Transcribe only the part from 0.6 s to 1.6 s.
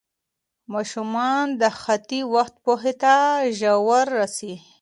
ماشومان